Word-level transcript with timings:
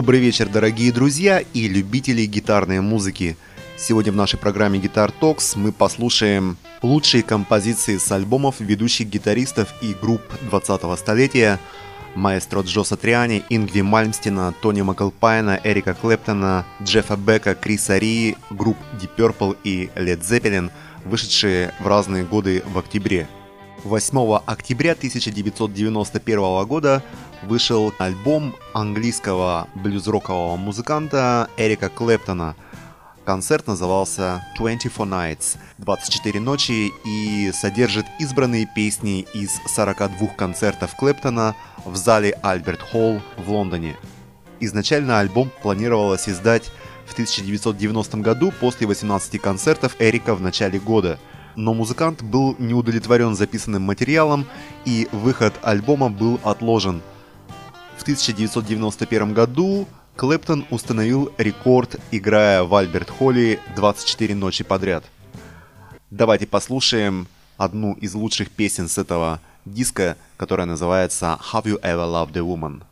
Добрый 0.00 0.20
вечер, 0.20 0.48
дорогие 0.48 0.92
друзья 0.92 1.42
и 1.54 1.66
любители 1.66 2.24
гитарной 2.24 2.80
музыки. 2.80 3.36
Сегодня 3.76 4.12
в 4.12 4.14
нашей 4.14 4.38
программе 4.38 4.78
Guitar 4.78 5.12
Talks 5.20 5.58
мы 5.58 5.72
послушаем 5.72 6.56
лучшие 6.82 7.24
композиции 7.24 7.98
с 7.98 8.12
альбомов 8.12 8.60
ведущих 8.60 9.08
гитаристов 9.08 9.74
и 9.82 9.94
групп 10.00 10.22
20-го 10.52 10.94
столетия 10.94 11.58
маэстро 12.14 12.60
Джо 12.60 12.84
Сатриани, 12.84 13.42
Ингви 13.50 13.80
Мальмстина, 13.80 14.54
Тони 14.62 14.82
Маклпайна, 14.82 15.58
Эрика 15.64 15.94
Клэптона, 15.94 16.64
Джеффа 16.80 17.16
Бека, 17.16 17.56
Криса 17.56 17.98
Ри, 17.98 18.36
групп 18.50 18.76
Deep 19.00 19.10
Purple 19.16 19.56
и 19.64 19.90
Led 19.96 20.20
Zeppelin, 20.20 20.70
вышедшие 21.06 21.74
в 21.80 21.88
разные 21.88 22.22
годы 22.22 22.62
в 22.72 22.78
октябре. 22.78 23.26
8 23.84 24.40
октября 24.44 24.92
1991 24.92 26.66
года 26.66 27.02
вышел 27.44 27.92
альбом 27.98 28.56
английского 28.72 29.68
блюз-рокового 29.76 30.56
музыканта 30.56 31.48
Эрика 31.56 31.88
Клэптона. 31.88 32.56
Концерт 33.24 33.68
назывался 33.68 34.42
24 34.56 35.04
Nights, 35.04 35.58
24 35.78 36.40
ночи 36.40 36.90
и 37.04 37.52
содержит 37.52 38.06
избранные 38.18 38.66
песни 38.66 39.26
из 39.32 39.60
42 39.66 40.26
концертов 40.28 40.96
Клэптона 40.96 41.54
в 41.84 41.94
зале 41.94 42.32
Альберт 42.42 42.82
Холл 42.82 43.20
в 43.36 43.50
Лондоне. 43.50 43.96
Изначально 44.58 45.20
альбом 45.20 45.52
планировалось 45.62 46.28
издать 46.28 46.72
в 47.06 47.12
1990 47.12 48.16
году 48.18 48.52
после 48.60 48.88
18 48.88 49.40
концертов 49.40 49.94
Эрика 50.00 50.34
в 50.34 50.40
начале 50.40 50.80
года– 50.80 51.20
но 51.58 51.74
музыкант 51.74 52.22
был 52.22 52.54
не 52.60 52.72
удовлетворен 52.72 53.34
записанным 53.34 53.82
материалом, 53.82 54.46
и 54.84 55.08
выход 55.10 55.52
альбома 55.62 56.08
был 56.08 56.38
отложен. 56.44 57.02
В 57.96 58.02
1991 58.02 59.34
году 59.34 59.88
Клэптон 60.14 60.66
установил 60.70 61.32
рекорд, 61.36 61.96
играя 62.12 62.62
в 62.62 62.72
Альберт-Холле 62.72 63.58
24 63.74 64.36
ночи 64.36 64.62
подряд. 64.62 65.02
Давайте 66.12 66.46
послушаем 66.46 67.26
одну 67.56 67.94
из 67.94 68.14
лучших 68.14 68.52
песен 68.52 68.88
с 68.88 68.96
этого 68.96 69.40
диска, 69.64 70.16
которая 70.36 70.66
называется 70.68 71.40
«Have 71.52 71.64
You 71.64 71.80
Ever 71.82 72.06
Loved 72.06 72.36
a 72.36 72.40
Woman?». 72.40 72.82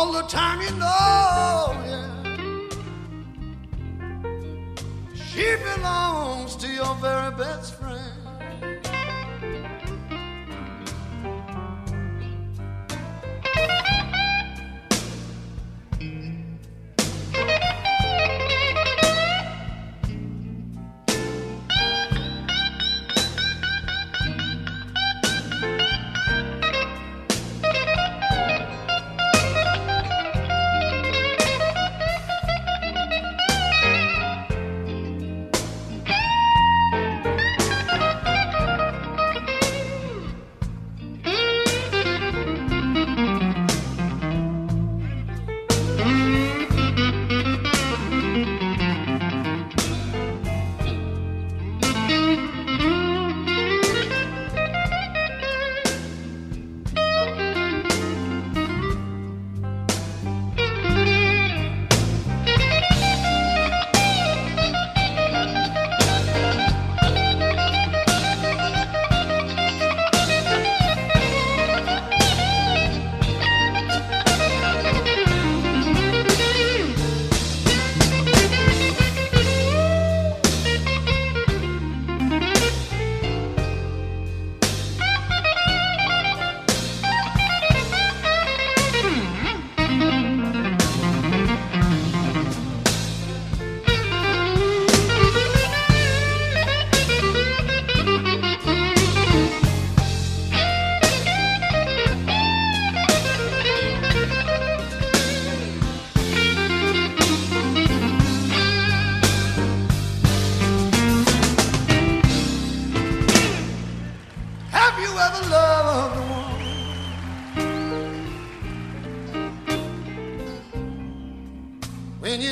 All 0.00 0.12
the 0.12 0.22
time 0.22 0.62
you 0.62 0.70
know, 0.78 1.76
yeah, 1.84 2.24
she 5.14 5.44
belongs 5.62 6.56
to 6.56 6.66
your 6.68 6.94
very 6.94 7.30
best 7.36 7.74
friend. 7.74 8.29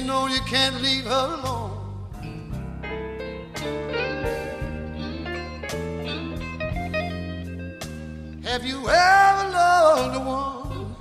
Know 0.08 0.26
you 0.26 0.40
can't 0.46 0.80
leave 0.80 1.04
her 1.04 1.26
alone. 1.38 1.76
Have 8.42 8.64
you 8.64 8.78
ever 8.88 9.44
loved 9.58 10.16
a 10.16 10.22
woman? 10.30 10.96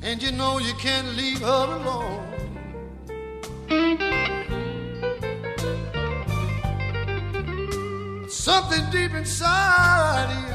And 0.00 0.22
you 0.22 0.30
know 0.30 0.58
you 0.58 0.74
can't 0.74 1.08
leave 1.16 1.40
her 1.40 1.66
alone. 1.80 2.22
Something 8.28 8.84
deep 8.92 9.14
inside 9.14 10.28
you 10.48 10.53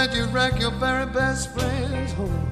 let 0.00 0.14
you 0.14 0.24
wreck 0.28 0.58
your 0.58 0.70
very 0.70 1.04
best 1.04 1.52
friend's 1.52 2.12
home. 2.14 2.49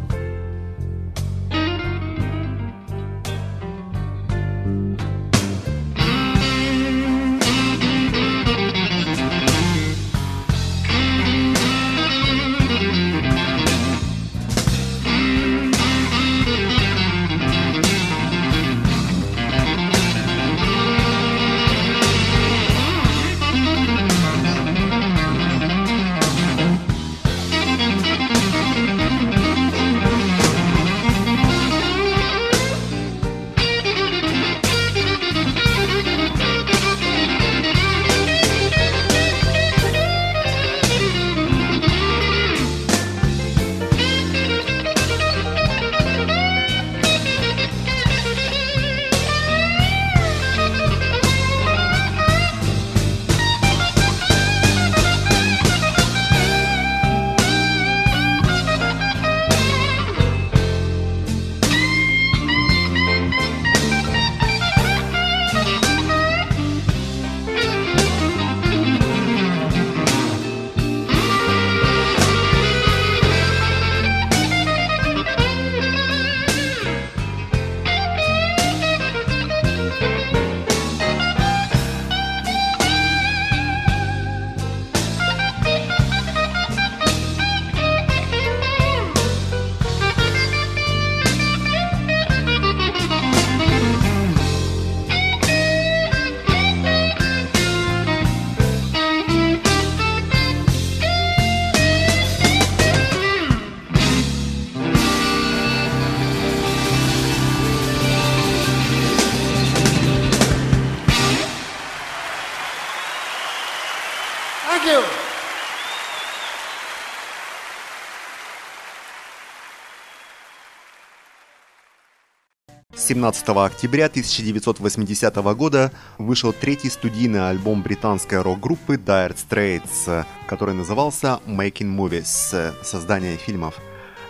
17 123.19 123.49
октября 123.49 124.07
1980 124.07 125.35
года 125.57 125.91
вышел 126.19 126.53
третий 126.53 126.89
студийный 126.89 127.49
альбом 127.49 127.83
британской 127.83 128.41
рок-группы 128.41 128.95
Dire 128.95 129.35
Straits, 129.35 130.25
который 130.47 130.73
назывался 130.73 131.41
Making 131.45 131.97
Movies– 131.97 132.73
создание 132.85 133.37
фильмов. 133.37 133.75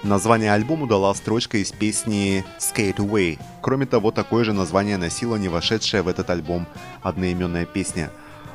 Название 0.02 0.54
альбому 0.54 0.87
дала 0.87 1.12
строчка 1.12 1.59
из 1.59 1.71
песни 1.71 2.47
Skate 2.59 2.97
Away. 2.97 3.38
Кроме 3.61 3.85
того, 3.85 4.11
такое 4.11 4.45
же 4.45 4.54
название 4.54 4.97
носила 4.97 5.37
не 5.37 5.49
вошедшая 5.49 6.02
в 6.02 6.09
этот 6.09 6.30
альбом 6.30 6.66
одноименная 7.02 7.66
песня. 7.66 8.11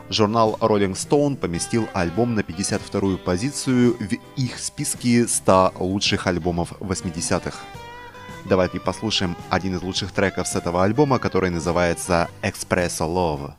Журнал 0.09 0.57
Rolling 0.61 0.93
Stone 0.93 1.35
поместил 1.35 1.87
альбом 1.93 2.33
на 2.33 2.39
52-ю 2.39 3.19
позицию 3.19 3.95
в 3.99 4.39
их 4.41 4.57
списке 4.57 5.27
100 5.27 5.73
лучших 5.79 6.25
альбомов 6.25 6.71
80-х. 6.79 7.53
Давайте 8.45 8.79
послушаем 8.79 9.38
один 9.50 9.75
из 9.77 9.81
лучших 9.81 10.12
треков 10.12 10.47
с 10.47 10.55
этого 10.55 10.83
альбома, 10.83 11.17
который 11.17 11.50
называется 11.50 12.29
Espresso 12.41 13.07
Love. 13.07 13.53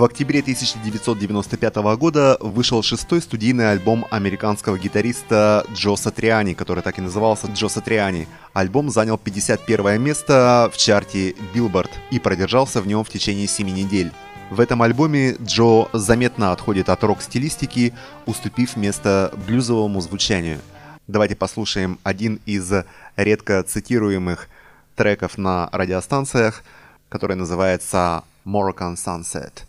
В 0.00 0.04
октябре 0.04 0.40
1995 0.40 1.76
года 1.98 2.38
вышел 2.40 2.82
шестой 2.82 3.20
студийный 3.20 3.70
альбом 3.70 4.06
американского 4.10 4.78
гитариста 4.78 5.66
Джо 5.74 5.94
Сатриани, 5.94 6.54
который 6.54 6.82
так 6.82 6.98
и 6.98 7.02
назывался 7.02 7.48
Джо 7.48 7.68
Сатриани. 7.68 8.26
Альбом 8.54 8.88
занял 8.88 9.18
51 9.18 10.00
место 10.00 10.70
в 10.72 10.78
чарте 10.78 11.32
Billboard 11.52 11.90
и 12.10 12.18
продержался 12.18 12.80
в 12.80 12.86
нем 12.86 13.04
в 13.04 13.10
течение 13.10 13.46
7 13.46 13.68
недель. 13.68 14.10
В 14.48 14.60
этом 14.60 14.80
альбоме 14.80 15.36
Джо 15.44 15.90
заметно 15.92 16.52
отходит 16.52 16.88
от 16.88 17.04
рок-стилистики, 17.04 17.92
уступив 18.24 18.78
место 18.78 19.34
блюзовому 19.46 20.00
звучанию. 20.00 20.60
Давайте 21.08 21.36
послушаем 21.36 21.98
один 22.04 22.40
из 22.46 22.72
редко 23.16 23.62
цитируемых 23.62 24.48
треков 24.96 25.36
на 25.36 25.68
радиостанциях, 25.72 26.64
который 27.10 27.36
называется 27.36 28.24
Moroccan 28.46 28.94
Sunset. 28.94 29.64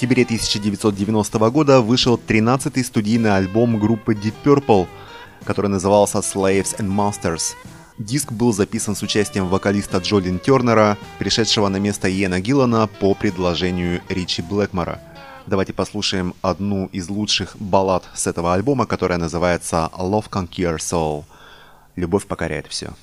Октябре 0.00 0.22
1990 0.22 1.50
года 1.50 1.82
вышел 1.82 2.16
13-й 2.16 2.84
студийный 2.84 3.36
альбом 3.36 3.78
группы 3.78 4.14
Deep 4.14 4.32
Purple, 4.42 4.86
который 5.44 5.66
назывался 5.66 6.20
Slaves 6.20 6.78
and 6.78 6.88
Masters. 6.88 7.52
Диск 7.98 8.32
был 8.32 8.54
записан 8.54 8.96
с 8.96 9.02
участием 9.02 9.46
вокалиста 9.48 9.98
Джолин 9.98 10.38
Тернера, 10.38 10.96
пришедшего 11.18 11.68
на 11.68 11.76
место 11.76 12.08
Иена 12.08 12.40
Гиллана 12.40 12.86
по 12.86 13.14
предложению 13.14 14.00
Ричи 14.08 14.40
Блэкмора. 14.40 15.02
Давайте 15.46 15.74
послушаем 15.74 16.32
одну 16.40 16.86
из 16.86 17.10
лучших 17.10 17.58
баллад 17.58 18.04
с 18.14 18.26
этого 18.26 18.54
альбома, 18.54 18.86
которая 18.86 19.18
называется 19.18 19.90
«Love 19.98 20.30
Conquer 20.30 20.78
Soul». 20.78 21.24
Любовь 21.96 22.24
покоряет 22.24 22.68
все. 22.68 22.94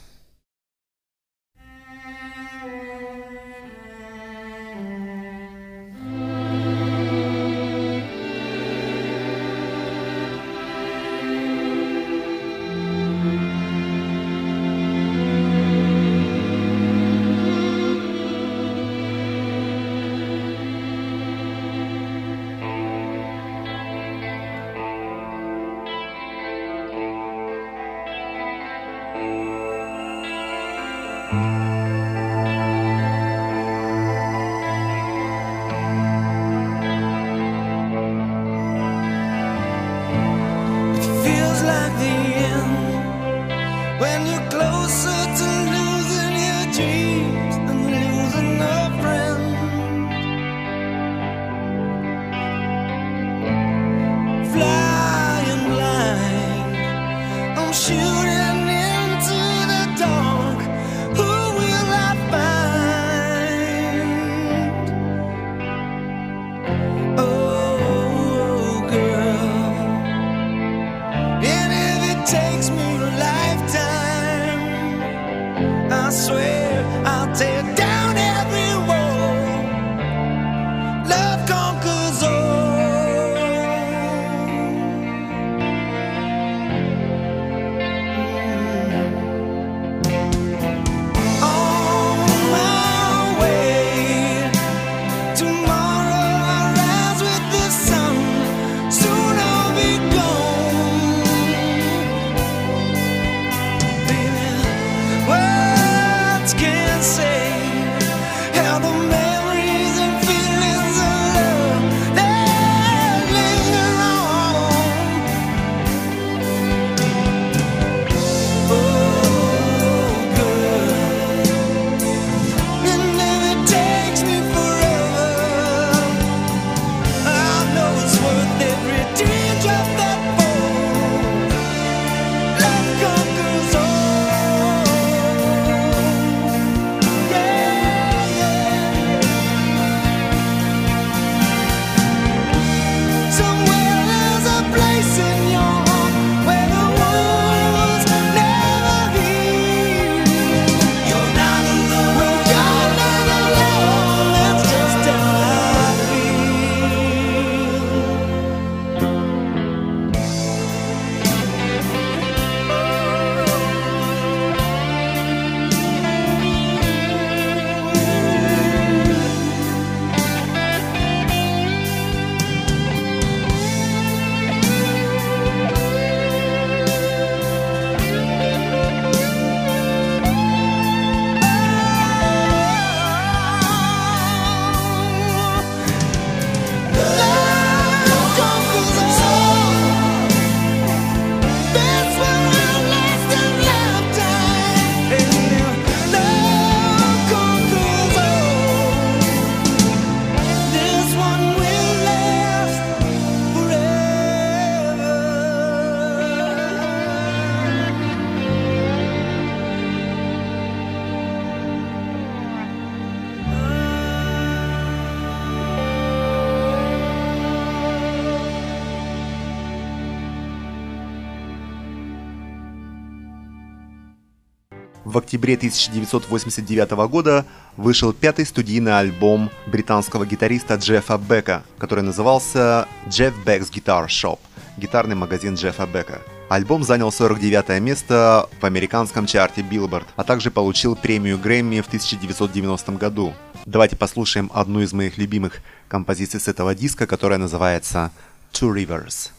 Октябре 225.28 225.56
1989 225.56 226.92
года 227.10 227.46
вышел 227.76 228.14
пятый 228.14 228.46
студийный 228.46 228.98
альбом 228.98 229.50
британского 229.66 230.26
гитариста 230.26 230.76
Джеффа 230.76 231.18
Бека, 231.18 231.64
который 231.78 232.02
назывался 232.02 232.88
Jeff 233.08 233.34
Beck's 233.46 233.70
Guitar 233.70 234.08
Shop– 234.08 234.40
гитарный 234.78 235.18
магазин 235.18 235.56
Джеффа 235.56 235.86
Бека. 235.86 236.22
Альбом 236.48 236.84
занял 236.84 237.12
49 237.12 237.82
место 237.82 238.48
в 238.62 238.64
американском 238.64 239.26
чарте 239.26 239.60
Billboard, 239.70 240.06
а 240.16 240.24
также 240.24 240.50
получил 240.50 240.96
премию 240.96 241.38
Грэмми 241.38 241.82
в 241.82 241.88
1990 241.88 242.94
году. 242.94 243.34
Давайте 243.66 243.98
послушаем 243.98 244.50
одну 244.54 244.80
из 244.80 244.94
моих 244.94 245.18
любимых 245.18 245.60
композиций 245.90 246.40
с 246.40 246.48
этого 246.48 246.74
диска, 246.74 247.06
которая 247.06 247.38
называется 247.38 248.12
Two 248.54 248.74
Rivers. 248.74 249.32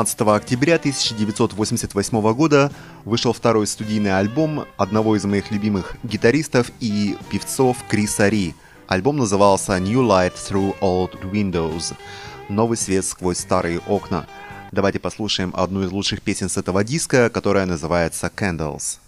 17 0.00 0.20
октября 0.22 0.76
1988 0.76 2.32
года 2.32 2.72
вышел 3.04 3.34
второй 3.34 3.66
студийный 3.66 4.18
альбом 4.18 4.64
одного 4.78 5.14
из 5.14 5.26
моих 5.26 5.50
любимых 5.50 5.96
гитаристов 6.02 6.70
и 6.80 7.18
певцов 7.30 7.76
Криса 7.86 8.28
Ри. 8.28 8.54
Альбом 8.88 9.18
назывался 9.18 9.78
New 9.78 10.00
Light 10.00 10.32
Through 10.32 10.78
Old 10.80 11.30
Windows– 11.30 11.94
Новый 12.48 12.78
свет 12.78 13.04
сквозь 13.04 13.40
старые 13.40 13.80
окна. 13.80 14.26
Давайте 14.72 14.98
послушаем 15.00 15.52
одну 15.54 15.82
из 15.82 15.92
лучших 15.92 16.22
песен 16.22 16.48
с 16.48 16.56
этого 16.56 16.82
диска, 16.82 17.28
которая 17.28 17.66
называется 17.66 18.32
Candles. 18.34 19.00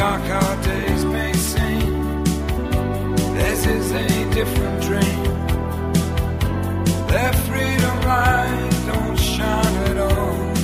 dark 0.00 0.30
our 0.30 0.56
days 0.62 1.04
may 1.04 1.32
seem, 1.34 2.24
This 3.34 3.66
is 3.66 3.90
a 3.92 4.08
different 4.32 4.82
dream. 4.88 5.24
Their 7.10 7.32
freedom 7.46 7.96
light 8.12 8.70
don't 8.90 9.18
shine 9.18 9.76
at 9.90 9.98
all. 9.98 10.54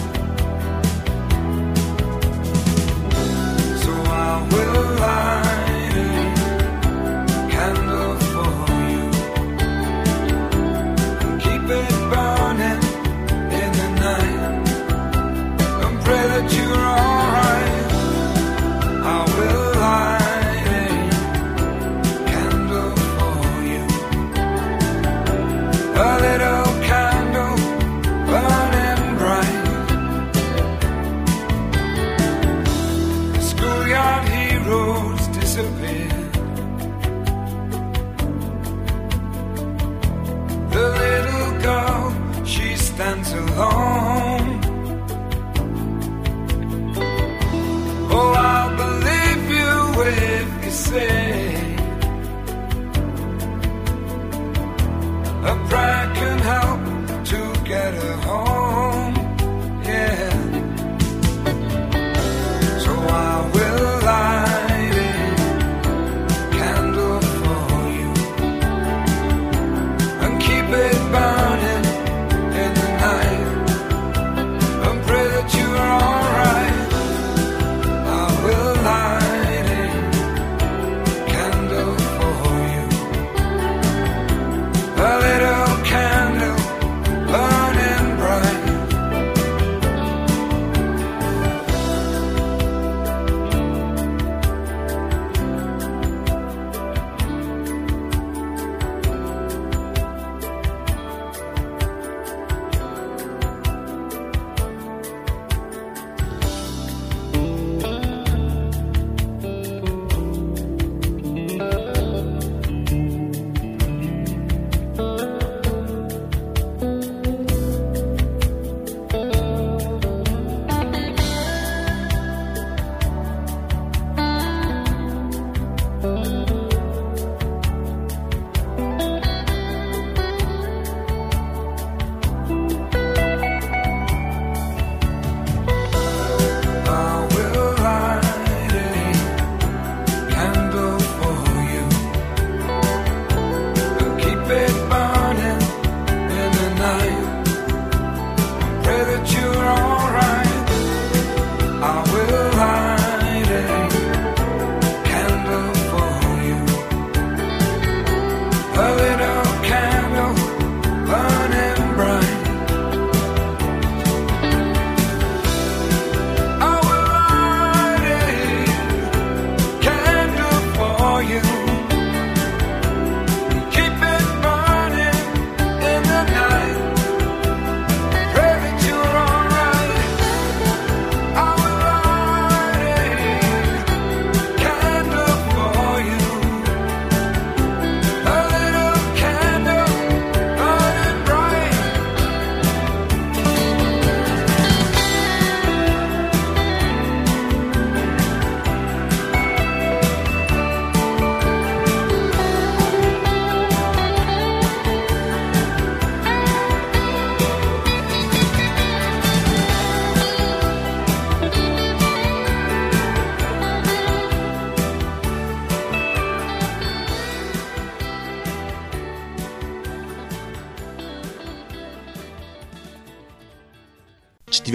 So 3.83 3.92
I 4.25 4.49
will 4.53 4.85
lie. 5.01 5.46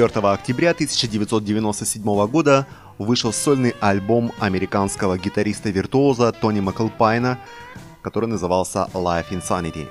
4 0.09 0.29
октября 0.29 0.71
1997 0.71 2.03
года 2.25 2.65
вышел 2.97 3.31
сольный 3.31 3.75
альбом 3.81 4.31
американского 4.39 5.15
гитариста-виртуоза 5.19 6.31
Тони 6.31 6.59
Маклпайна, 6.59 7.37
который 8.01 8.25
назывался 8.25 8.89
Life 8.95 9.29
Insanity. 9.29 9.87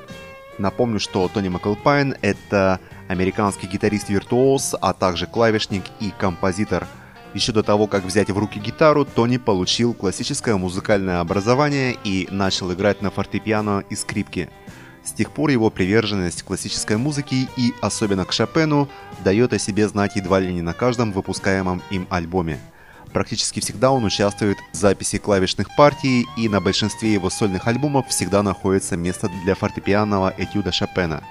Напомню, 0.58 0.98
что 0.98 1.28
Тони 1.28 1.46
Маклпайн– 1.48 2.16
это 2.22 2.80
американский 3.06 3.68
гитарист-виртуоз, 3.68 4.74
а 4.80 4.94
также 4.94 5.28
клавишник 5.28 5.84
и 6.00 6.10
композитор. 6.10 6.88
Еще 7.32 7.52
до 7.52 7.62
того, 7.62 7.86
как 7.86 8.02
взять 8.02 8.30
в 8.30 8.36
руки 8.38 8.58
гитару, 8.58 9.04
Тони 9.04 9.36
получил 9.36 9.94
классическое 9.94 10.56
музыкальное 10.56 11.20
образование 11.20 11.96
и 12.02 12.26
начал 12.32 12.72
играть 12.72 13.00
на 13.00 13.12
фортепиано 13.12 13.84
и 13.88 13.94
скрипке. 13.94 14.50
С 15.04 15.12
тех 15.12 15.30
пор 15.30 15.50
его 15.50 15.70
приверженность 15.70 16.42
к 16.42 16.46
классической 16.46 16.96
музыке 16.96 17.48
и 17.56 17.72
особенно 17.80 18.24
к 18.24 18.32
Шопену 18.32 18.88
дает 19.24 19.52
о 19.52 19.58
себе 19.58 19.88
знать 19.88 20.16
едва 20.16 20.40
ли 20.40 20.52
не 20.52 20.62
на 20.62 20.74
каждом 20.74 21.12
выпускаемом 21.12 21.82
им 21.90 22.06
альбоме– 22.10 22.58
Практически 23.12 23.60
всегда 23.60 23.90
он 23.90 24.04
участвует 24.04 24.58
в 24.72 24.76
записи 24.76 25.18
клавишных 25.18 25.74
партий, 25.74 26.28
и 26.36 26.48
на 26.48 26.60
большинстве 26.60 27.12
его 27.12 27.28
сольных 27.28 27.66
альбомов 27.66 28.08
всегда 28.08 28.42
находится 28.42 28.96
место 28.96 29.28
для 29.44 29.54
фортепианного 29.54 30.32
этюда 30.36 30.70
Шопена. 30.70 31.24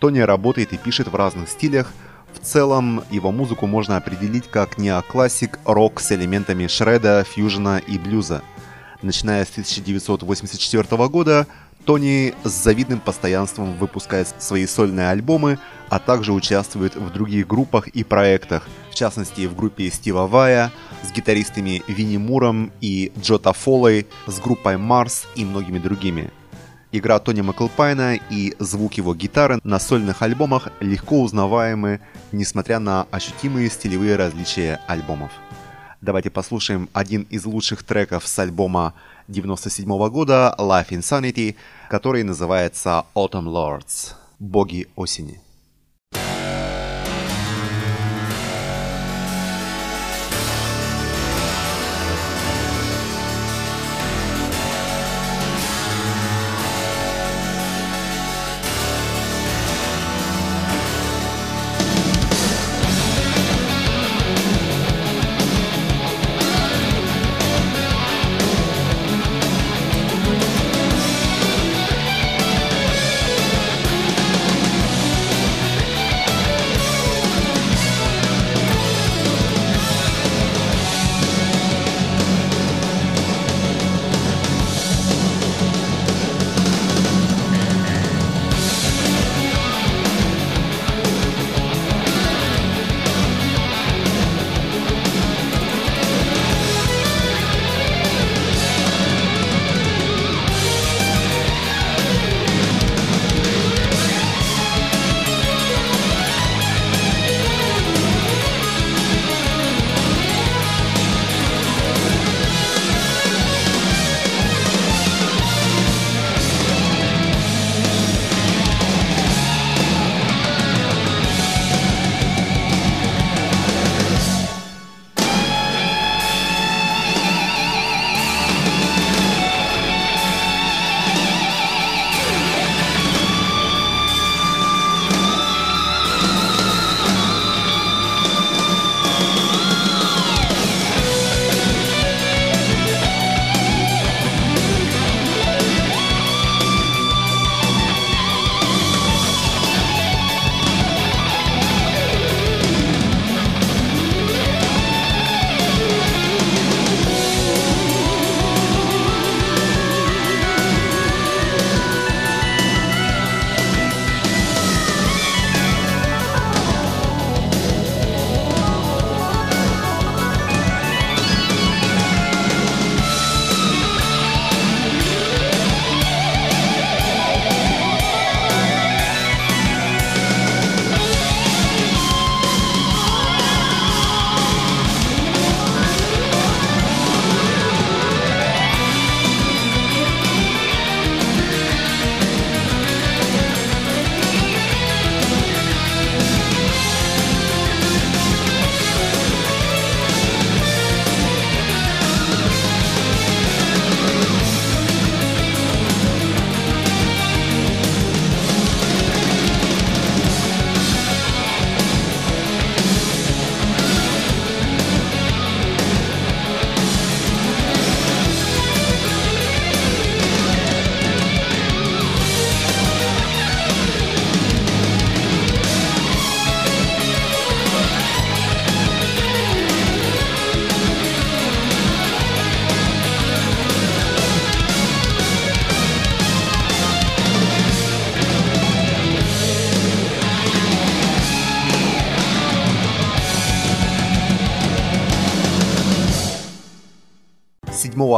Тони 0.00 0.20
работает 0.20 0.72
и 0.72 0.76
пишет 0.76 1.08
в 1.08 1.14
разных 1.14 1.48
стилях. 1.48 1.92
В 2.32 2.44
целом, 2.44 3.04
его 3.10 3.30
музыку 3.30 3.66
можно 3.66 3.96
определить 3.96 4.50
как 4.50 4.76
неоклассик 4.76 5.60
рок 5.64 6.00
с 6.00 6.10
элементами 6.10 6.66
шреда, 6.66 7.24
фьюжена 7.24 7.78
и 7.78 7.96
блюза. 7.96 8.42
Начиная 9.00 9.44
с 9.44 9.50
1984 9.50 11.08
года, 11.08 11.46
Тони 11.84 12.34
с 12.44 12.50
завидным 12.50 12.98
постоянством 12.98 13.74
выпускает 13.76 14.28
свои 14.38 14.66
сольные 14.66 15.10
альбомы, 15.10 15.58
а 15.90 15.98
также 15.98 16.32
участвует 16.32 16.96
в 16.96 17.12
других 17.12 17.46
группах 17.46 17.88
и 17.88 18.04
проектах, 18.04 18.66
в 18.90 18.94
частности 18.94 19.46
в 19.46 19.54
группе 19.54 19.90
Стива 19.90 20.26
Вая, 20.26 20.72
с 21.02 21.12
гитаристами 21.12 21.82
Винни 21.86 22.16
Муром 22.16 22.72
и 22.80 23.12
Джота 23.20 23.52
Фолой, 23.52 24.06
с 24.26 24.40
группой 24.40 24.78
Марс 24.78 25.26
и 25.36 25.44
многими 25.44 25.78
другими. 25.78 26.30
Игра 26.90 27.18
Тони 27.18 27.42
Маклпайна 27.42 28.18
и 28.30 28.54
звук 28.60 28.94
его 28.94 29.14
гитары 29.14 29.58
на 29.64 29.78
сольных 29.78 30.22
альбомах 30.22 30.68
легко 30.80 31.20
узнаваемы, 31.20 32.00
несмотря 32.32 32.78
на 32.78 33.06
ощутимые 33.10 33.68
стилевые 33.68 34.16
различия 34.16 34.80
альбомов. 34.86 35.32
Давайте 36.00 36.30
послушаем 36.30 36.88
один 36.92 37.22
из 37.30 37.44
лучших 37.46 37.82
треков 37.82 38.26
с 38.26 38.38
альбома 38.38 38.94
97 39.28 39.86
года 40.10 40.54
Life 40.58 40.90
Insanity, 40.90 41.56
который 41.88 42.22
называется 42.22 43.04
Autumn 43.14 43.46
Lords– 43.46 44.14
«Боги 44.38 44.88
осени». 44.96 45.43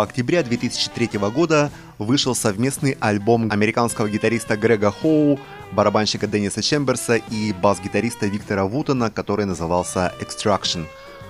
Октября 0.07 0.45
2003 0.45 1.19
года 1.35 1.71
вышел 1.99 2.35
совместный 2.35 2.97
альбом 3.01 3.51
американского 3.51 4.09
гитариста 4.09 4.57
Грега 4.57 4.93
Хоу, 4.93 5.39
барабанщика 5.73 6.29
Денниса 6.29 6.63
Чемберса 6.63 7.17
и 7.17 7.53
бас-гитариста 7.53 8.27
Виктора 8.27 8.67
Вутона, 8.67 9.11
который 9.11 9.47
назывался 9.47 10.15
Extraction. 10.21 10.87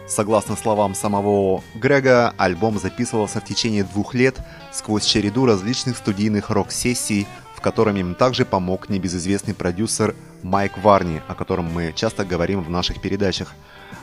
Согласно 0.07 0.57
словам 0.57 0.95
самого 0.95 1.64
Грега, 1.74 2.35
альбом 2.37 2.79
записывался 2.79 3.41
в 3.41 3.45
течение 3.45 3.83
двух 3.83 4.14
лет 4.14 4.37
сквозь 4.72 5.05
череду 5.07 5.47
различных 5.47 5.97
студийных 5.97 6.51
рок-сессий, 6.51 7.27
в 7.57 7.62
котором 7.62 7.97
им 7.97 8.14
также 8.14 8.45
помог 8.45 8.91
небезызвестный 8.91 9.55
продюсер 9.55 10.14
Майк 10.43 10.77
Варни, 10.79 11.22
о 11.29 11.35
котором 11.35 11.72
мы 11.72 11.95
часто 11.97 12.27
говорим 12.27 12.62
в 12.62 12.68
наших 12.68 13.01
передачах. 13.01 13.55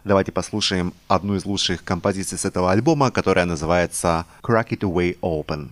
Давайте 0.03 0.33
послушаем 0.33 0.93
одну 1.07 1.35
из 1.35 1.45
лучших 1.45 1.83
композиций 1.83 2.37
с 2.37 2.43
этого 2.43 2.71
альбома, 2.71 3.09
которая 3.09 3.45
называется 3.45 4.25
«Crack 4.41 4.69
It 4.69 4.79
Away 4.79 5.17
Open». 5.21 5.69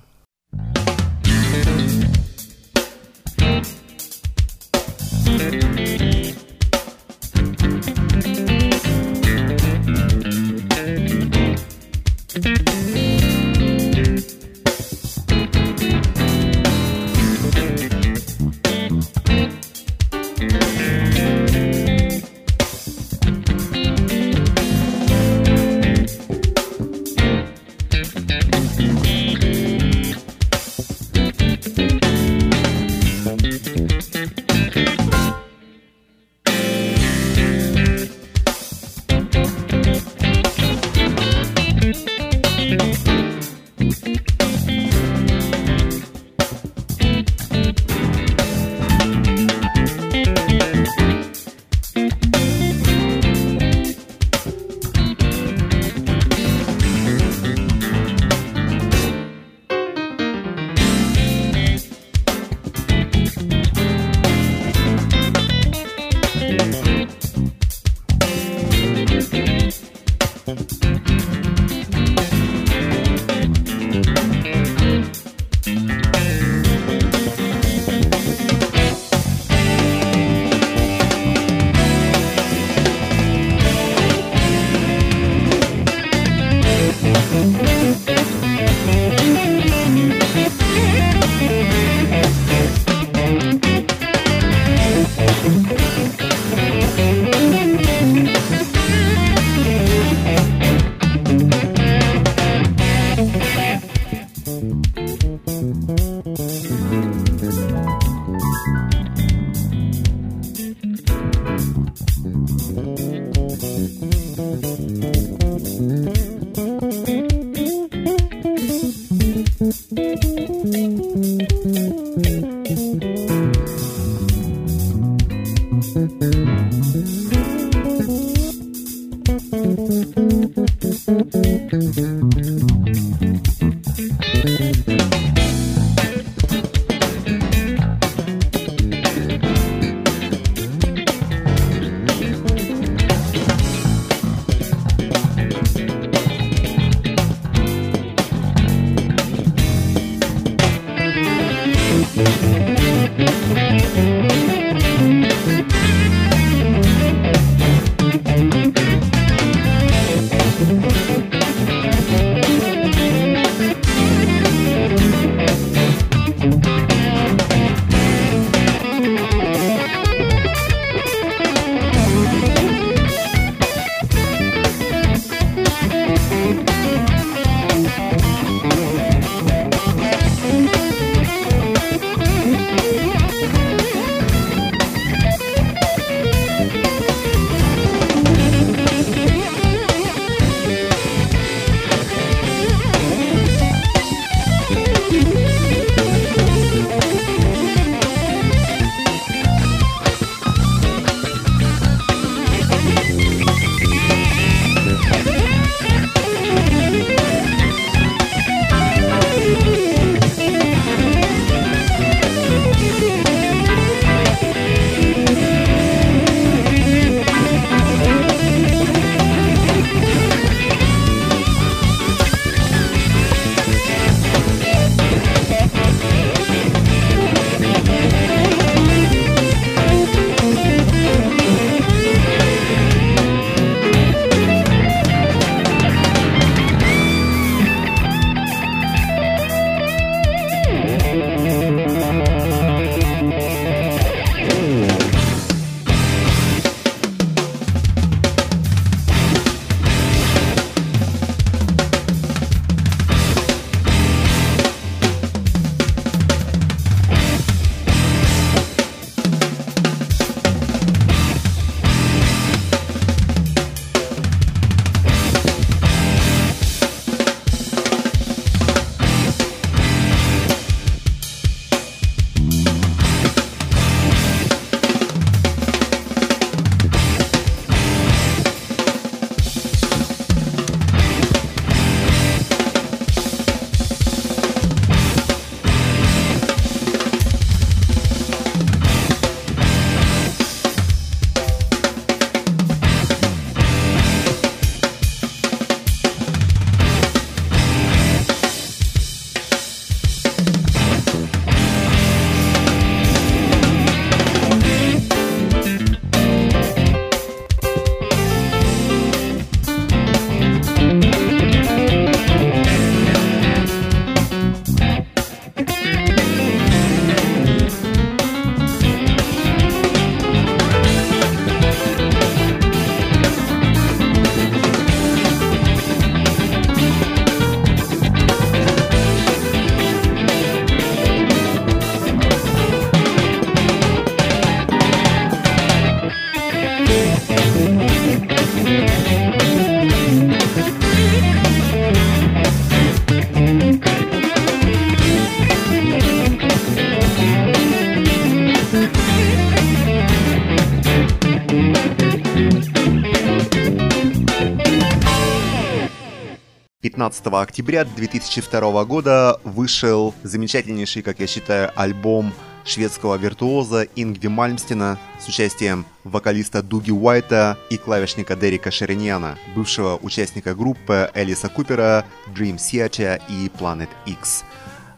октября 357.39 357.85
2002 357.85 358.85
года 358.85 359.39
вышел 359.43 360.13
замечательнейший, 360.23 361.01
как 361.01 361.19
я 361.19 361.27
считаю, 361.27 361.71
альбом 361.75 362.33
шведского 362.65 363.15
виртуоза 363.15 363.87
Ингви 363.95 364.27
Мальмстина 364.27 364.99
с 365.19 365.27
участием 365.27 365.85
вокалиста 366.03 366.61
Дуги 366.61 366.91
Уайта 366.91 367.57
и 367.69 367.77
клавишника 367.77 368.35
Дерека 368.35 368.71
Шереньяна, 368.71 369.37
бывшего 369.55 369.97
участника 370.01 370.55
группы 370.55 371.09
Элиса 371.13 371.49
Купера, 371.49 372.05
Dream 372.35 372.57
Theater 372.57 373.21
и 373.29 373.47
Planet 373.47 373.89
X. 374.05 374.43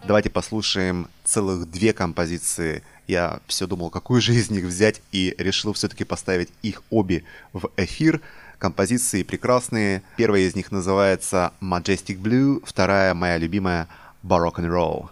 Давайте 0.06 0.30
послушаем 0.30 1.08
целых 1.24 1.70
две 1.70 1.94
композиции. 1.94 2.84
Я 3.08 3.40
все 3.48 3.68
думал, 3.68 3.90
какую 3.90 4.22
же 4.22 4.34
из 4.34 4.50
них 4.50 4.66
взять, 4.66 5.02
и 5.12 5.34
решил 5.38 5.74
все-таки 5.74 6.04
поставить 6.04 6.50
их 6.62 6.84
обе 6.90 7.24
в 7.54 7.70
эфир. 7.78 8.22
Композиции 8.64 9.24
прекрасные. 9.24 10.03
Первая 10.16 10.43
из 10.43 10.55
них 10.55 10.72
называется 10.72 11.51
Majestic 11.59 12.18
Blue, 12.18 12.64
вторая 12.66 13.14
моя 13.14 13.38
любимая 13.38 13.89
Baroque 14.24 14.59
and 14.59 14.70
Roll. 14.70 15.09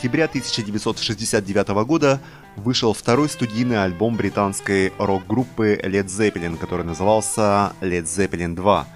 Октября 0.00 0.24
1969 0.24 1.68
года 1.84 2.20
вышел 2.56 2.94
второй 2.94 3.28
студийный 3.28 3.84
альбом 3.84 4.16
британской 4.16 4.94
рок-группы 4.96 5.78
Led 5.82 6.06
Zeppelin, 6.06 6.56
который 6.56 6.86
назывался 6.86 7.74
Led 7.82 8.04
Zeppelin 8.04 8.54
2. 8.54 8.88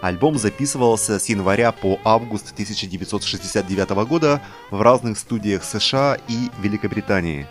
Альбом 0.00 0.38
записывался 0.38 1.18
с 1.18 1.28
января 1.28 1.70
по 1.70 2.00
август 2.02 2.52
1969 2.52 3.90
года 4.08 4.40
в 4.70 4.80
разных 4.80 5.18
студиях 5.18 5.64
США 5.64 6.16
и 6.28 6.48
Великобритании. 6.62 7.46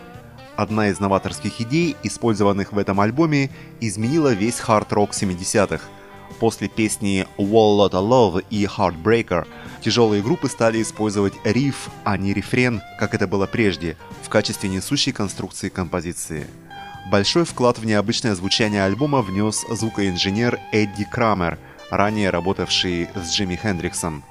Одна 0.56 0.90
из 0.90 1.00
новаторских 1.00 1.62
идей, 1.62 1.96
использованных 2.02 2.72
в 2.72 2.80
этом 2.80 3.00
альбоме, 3.00 3.52
изменила 3.80 4.34
весь 4.34 4.60
хард-рок 4.60 5.12
70-х. 5.12 5.84
После 6.40 6.68
песни 6.68 7.26
Wall 7.38 7.78
Lotta 7.78 8.02
Love 8.02 8.46
и 8.50 8.66
Heartbreaker 8.66 9.48
тяжелые 9.82 10.22
группы 10.22 10.48
стали 10.48 10.82
использовать 10.82 11.34
риф, 11.44 11.90
а 12.04 12.18
не 12.18 12.34
рефрен, 12.34 12.82
как 13.00 13.16
это 13.16 13.28
было 13.28 13.48
прежде, 13.48 13.98
в 14.24 14.30
качестве 14.30 14.70
несущей 14.70 15.12
конструкции 15.12 15.70
композиции. 15.70 16.48
Большой 17.10 17.46
вклад 17.46 17.80
в 17.80 17.86
необычное 17.86 18.36
звучание 18.36 18.84
альбома 18.84 19.22
внес 19.22 19.66
звукоинженер 19.70 20.60
Эдди 20.74 21.06
Крамер, 21.06 21.58
ранее 21.90 22.30
работавший 22.30 23.08
с 23.16 23.34
Джимми 23.34 23.56
Хендриксом. 23.56 24.24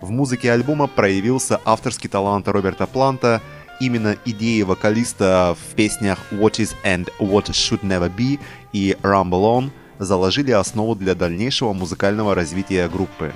В 0.00 0.10
музыке 0.10 0.52
альбома 0.52 0.86
проявился 0.86 1.60
авторский 1.64 2.08
талант 2.08 2.46
Роберта 2.46 2.86
Планта, 2.86 3.40
именно 3.80 4.16
идеи 4.24 4.62
вокалиста 4.62 5.56
в 5.58 5.74
песнях 5.74 6.18
What 6.30 6.58
Is 6.58 6.74
and 6.84 7.08
What 7.18 7.46
Should 7.46 7.80
Never 7.80 8.14
Be 8.14 8.38
и 8.72 8.96
Rumble 9.02 9.42
On 9.42 9.70
заложили 10.00 10.50
основу 10.50 10.96
для 10.96 11.14
дальнейшего 11.14 11.74
музыкального 11.74 12.34
развития 12.34 12.88
группы. 12.88 13.34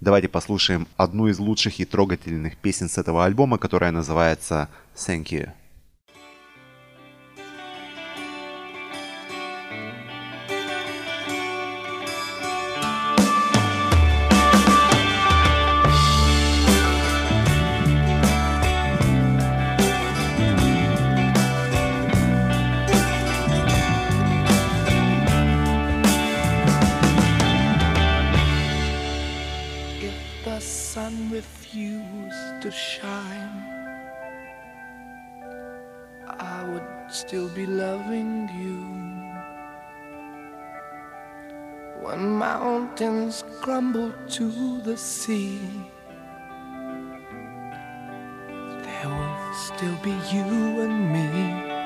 Давайте 0.00 0.28
послушаем 0.28 0.86
одну 0.98 1.28
из 1.28 1.38
лучших 1.38 1.80
и 1.80 1.86
трогательных 1.86 2.58
песен 2.58 2.90
с 2.90 2.98
этого 2.98 3.24
альбома, 3.24 3.56
которая 3.56 3.90
называется 3.90 4.68
Thank 4.94 5.24
You. 5.30 5.63
to 32.64 32.70
shine, 32.70 33.62
I 36.26 36.64
would 36.66 37.12
still 37.12 37.50
be 37.50 37.66
loving 37.66 38.48
you. 38.56 38.80
When 42.02 42.20
mountains 42.38 43.44
crumble 43.60 44.14
to 44.36 44.80
the 44.80 44.96
sea, 44.96 45.60
there 48.84 49.10
will 49.10 49.52
still 49.52 49.98
be 50.02 50.16
you 50.32 50.80
and 50.84 51.12
me. 51.12 51.83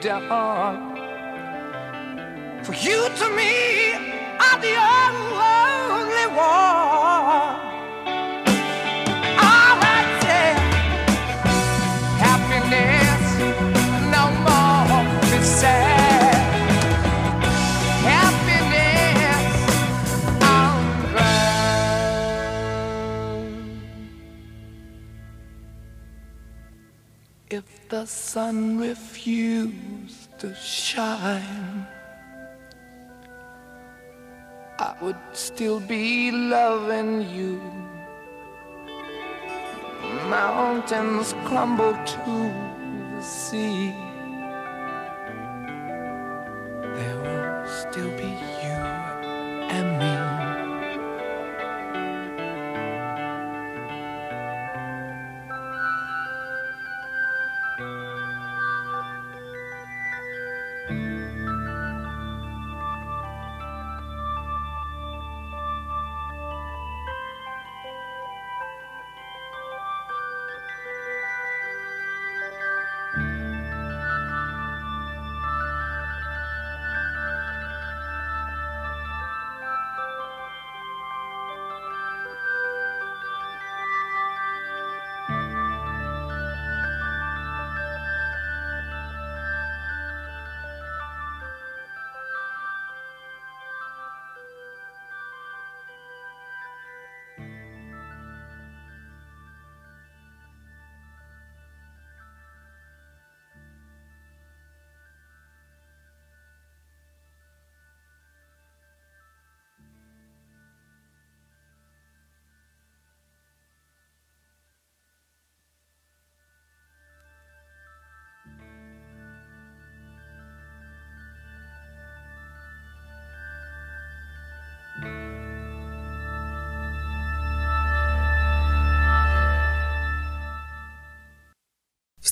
Done. 0.00 0.96
For 2.64 2.74
you 2.74 3.08
to 3.08 3.28
me 3.36 3.79
If 27.50 27.88
the 27.88 28.06
sun 28.06 28.78
refused 28.78 30.38
to 30.38 30.54
shine. 30.54 31.84
I 34.78 34.94
would 35.02 35.18
still 35.32 35.80
be 35.80 36.30
loving 36.30 37.28
you. 37.28 37.60
Mountains 40.28 41.34
crumble 41.44 41.94
to 41.94 42.54
the 43.16 43.20
sea. 43.20 44.09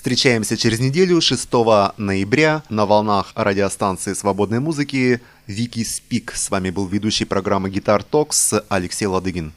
Встречаемся 0.08 0.56
через 0.56 0.80
неделю, 0.80 1.20
6 1.20 1.52
ноября, 1.98 2.62
на 2.70 2.86
волнах 2.86 3.32
радиостанции 3.34 4.14
свободной 4.14 4.58
музыки 4.58 5.20
Вики 5.46 5.84
Спик. 5.84 6.32
С 6.34 6.50
вами 6.50 6.70
был 6.70 6.86
ведущий 6.86 7.26
программы 7.26 7.68
Гитар 7.68 8.02
Токс 8.02 8.54
Алексей 8.70 9.04
Ладыгин. 9.04 9.52